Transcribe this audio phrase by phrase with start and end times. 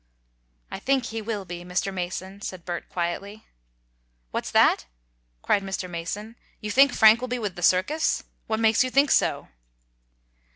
[0.71, 1.93] "I think he will be, Mr.
[1.93, 3.45] Mason," said Bert, quietly.
[4.31, 4.87] "What's that?"
[5.43, 5.87] cried Mr.
[5.87, 6.37] Mason.
[6.59, 8.23] "You think Frank will be with the circus?
[8.47, 9.49] What makes you think so?"